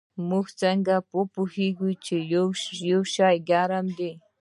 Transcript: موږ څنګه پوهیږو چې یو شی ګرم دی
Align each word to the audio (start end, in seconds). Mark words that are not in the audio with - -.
موږ 0.29 0.45
څنګه 0.61 0.93
پوهیږو 1.33 1.89
چې 2.05 2.15
یو 2.91 3.01
شی 3.13 3.35
ګرم 3.49 3.85
دی 3.97 4.11